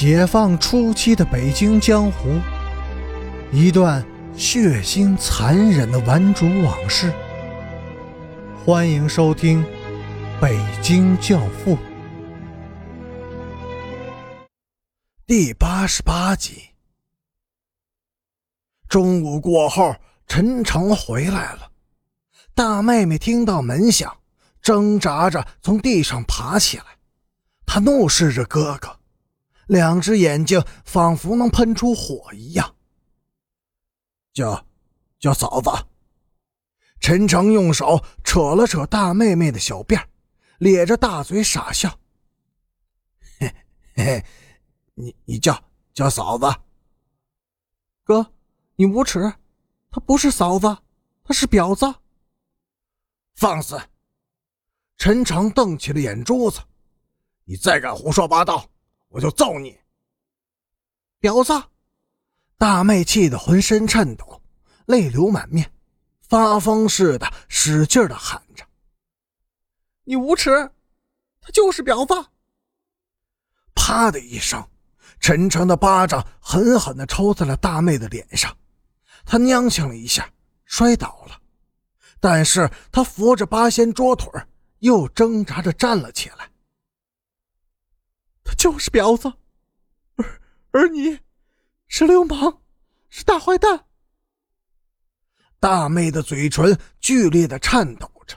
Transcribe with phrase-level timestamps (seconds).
[0.00, 2.40] 解放初期的北京江湖，
[3.52, 4.02] 一段
[4.34, 7.12] 血腥残忍的顽主往事。
[8.64, 9.62] 欢迎收听
[10.40, 11.76] 《北京教父》
[15.26, 16.62] 第八十八集。
[18.88, 19.94] 中午过后，
[20.26, 21.70] 陈诚回来了。
[22.54, 24.16] 大妹妹听到门响，
[24.62, 26.84] 挣扎着从地上爬起来，
[27.66, 28.99] 她怒视着哥哥。
[29.70, 32.74] 两只眼睛仿佛能喷出火一样。
[34.32, 34.66] 叫，
[35.20, 35.70] 叫嫂子。
[36.98, 40.04] 陈诚用手扯了扯大妹妹的小辫
[40.58, 42.00] 咧着大嘴傻笑。
[43.38, 43.54] 嘿
[43.94, 44.24] 嘿，
[44.94, 45.62] 你你叫
[45.94, 46.46] 叫嫂子。
[48.02, 48.32] 哥，
[48.74, 49.32] 你无耻！
[49.88, 50.66] 她不是嫂子，
[51.22, 51.94] 她是婊子。
[53.36, 53.80] 放肆！
[54.98, 56.60] 陈诚瞪起了眼珠子。
[57.44, 58.69] 你再敢胡说八道！
[59.10, 59.76] 我就揍你，
[61.20, 61.52] 婊子！
[62.56, 64.40] 大妹气得浑身颤抖，
[64.86, 65.72] 泪流满面，
[66.20, 68.64] 发疯似的使劲的喊着
[70.04, 70.70] ：“你无耻！
[71.40, 72.30] 他就是婊子！”
[73.74, 74.64] 啪的一声，
[75.18, 78.56] 陈诚的巴掌狠狠的抽在了大妹的脸上，
[79.24, 80.30] 她踉跄了一下，
[80.66, 81.40] 摔倒了，
[82.20, 84.30] 但是她扶着八仙桌腿，
[84.78, 86.49] 又挣扎着站了起来。
[88.56, 89.32] 就是婊子，
[90.16, 90.40] 而
[90.72, 91.18] 而你，
[91.88, 92.60] 是流氓，
[93.08, 93.86] 是大坏蛋。
[95.58, 98.36] 大妹的嘴唇剧烈的颤抖着，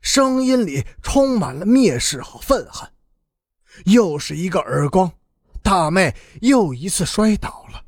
[0.00, 2.88] 声音里充满了蔑视和愤恨。
[3.86, 5.12] 又是一个耳光，
[5.62, 7.84] 大妹又一次摔倒了。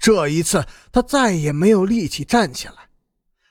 [0.00, 2.88] 这一次，她再也没有力气站起来。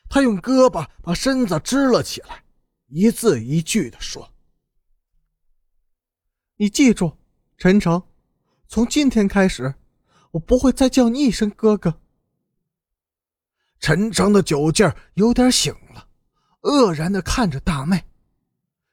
[0.09, 2.43] 她用胳膊把身子支了起来，
[2.87, 4.33] 一字一句的说
[6.57, 7.17] ：“你记住。”
[7.61, 8.01] 陈诚，
[8.67, 9.75] 从今天开始，
[10.31, 12.01] 我不会再叫你一声哥哥。
[13.79, 16.07] 陈诚的酒劲儿有点醒了，
[16.61, 18.03] 愕然的看着大妹，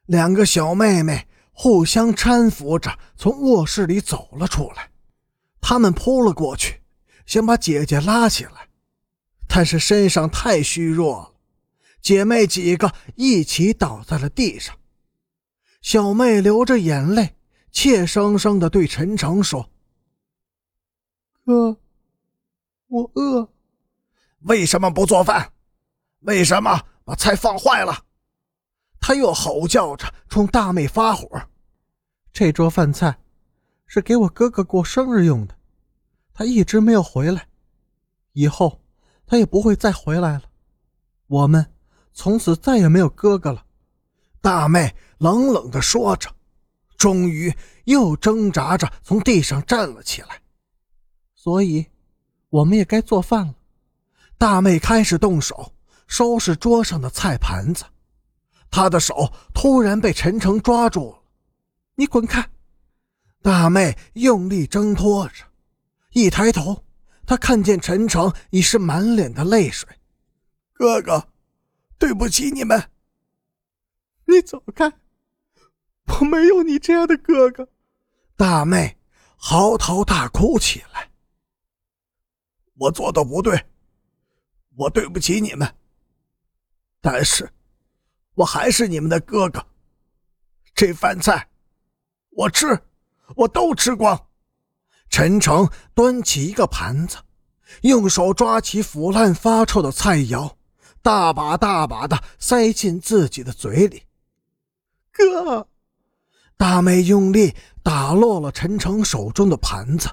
[0.04, 4.90] 两个小妹妹互相搀扶着从卧室里走了出来，
[5.62, 6.82] 他们扑了过去，
[7.24, 8.68] 想把姐姐拉起来，
[9.46, 11.32] 但是身上太虚弱了，
[12.02, 14.76] 姐妹几个一起倒在了地上，
[15.80, 17.36] 小妹流着眼泪。
[17.70, 19.70] 怯生生的对陈诚说
[21.44, 21.76] ：“哥，
[22.88, 23.48] 我饿。
[24.40, 25.52] 为什么不做饭？
[26.20, 28.04] 为什么把菜放坏了？”
[29.00, 31.28] 他又吼叫着冲大妹发火
[32.32, 33.18] ：“这桌饭菜
[33.86, 35.56] 是给我哥哥过生日用的，
[36.34, 37.48] 他一直没有回来，
[38.32, 38.80] 以后
[39.26, 40.42] 他也不会再回来了。
[41.26, 41.74] 我们
[42.12, 43.64] 从此再也没有哥哥了。”
[44.40, 46.34] 大妹冷冷的说着。
[46.98, 47.54] 终于
[47.84, 50.42] 又挣扎着从地上站了起来，
[51.34, 51.86] 所以，
[52.50, 53.54] 我们也该做饭了。
[54.36, 55.72] 大妹开始动手
[56.06, 57.84] 收拾桌上的菜盘子，
[58.70, 61.22] 她的手突然被陈诚抓住了。
[61.94, 62.50] “你滚开！”
[63.40, 65.44] 大妹用力挣脱着，
[66.10, 66.84] 一抬头，
[67.24, 69.88] 她看见陈诚已是满脸的泪水。
[70.74, 71.28] “哥哥，
[71.96, 72.90] 对不起你们。”
[74.26, 74.92] 你走开。
[76.08, 77.68] 我没有你这样的哥哥，
[78.36, 78.96] 大妹
[79.36, 81.10] 嚎啕大哭起来。
[82.74, 83.64] 我做的不对，
[84.76, 85.72] 我对不起你们。
[87.00, 87.48] 但是，
[88.34, 89.64] 我还是你们的哥哥。
[90.74, 91.48] 这饭菜，
[92.30, 92.80] 我吃，
[93.36, 94.26] 我都吃光。
[95.10, 97.18] 陈诚端起一个盘子，
[97.82, 100.52] 用手抓起腐烂发臭的菜肴，
[101.00, 104.02] 大把大把的塞进自己的嘴里。
[105.12, 105.68] 哥。
[106.58, 107.54] 大妹用力
[107.84, 110.10] 打落了陈诚手中的盘子，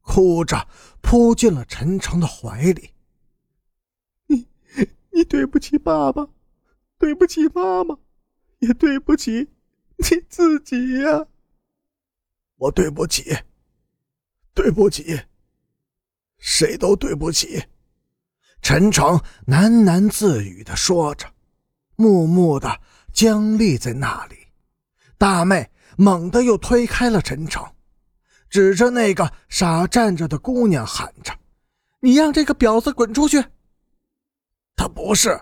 [0.00, 0.66] 哭着
[1.00, 2.90] 扑进了陈诚的怀里。
[4.26, 4.48] 你，
[5.12, 6.28] 你对不起爸爸，
[6.98, 7.96] 对不起妈妈，
[8.58, 9.48] 也对不起
[9.96, 11.24] 你自己呀。
[12.56, 13.38] 我对不起，
[14.54, 15.20] 对不起，
[16.38, 17.62] 谁都对不起。
[18.60, 21.32] 陈诚喃喃自语的说着，
[21.94, 22.80] 默默的
[23.12, 24.36] 僵立在那里。
[25.16, 25.70] 大妹。
[25.96, 27.64] 猛地又推开了陈诚，
[28.48, 31.36] 指着那个傻站着的姑娘喊着
[32.00, 33.44] ：“你让这个婊子滚出去！”
[34.76, 35.40] 他不是，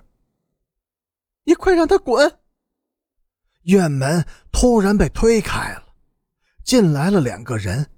[1.45, 2.39] 你快让他滚！
[3.62, 5.85] 院门突然被推开了，
[6.62, 7.91] 进来了两个人，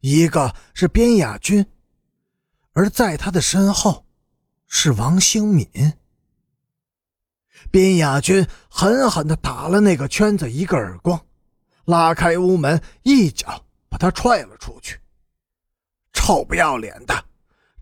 [0.00, 1.64] 一个是边亚军，
[2.72, 4.04] 而在他的身后
[4.66, 5.68] 是王兴敏。
[7.70, 11.24] 边亚军狠狠地打了那个圈子一个耳光。
[11.86, 14.98] 拉开屋门，一脚把他踹了出去。
[16.12, 17.24] 臭不要脸的！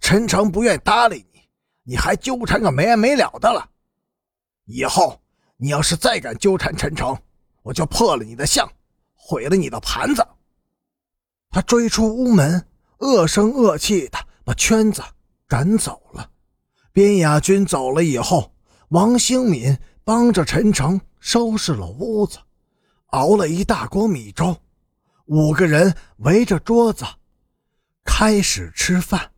[0.01, 1.41] 陈诚不愿搭理你，
[1.85, 3.69] 你还纠缠个没完没了的了。
[4.65, 5.21] 以后
[5.57, 7.17] 你要是再敢纠缠陈诚，
[7.63, 8.69] 我就破了你的相，
[9.15, 10.27] 毁了你的盘子。
[11.51, 12.67] 他追出屋门，
[12.99, 15.03] 恶声恶气的把圈子
[15.47, 16.31] 赶走了。
[16.93, 18.53] 边雅军走了以后，
[18.89, 22.39] 王兴敏帮着陈诚收拾了屋子，
[23.13, 24.59] 熬了一大锅米粥。
[25.27, 27.07] 五个人围着桌子，
[28.05, 29.32] 开始吃饭。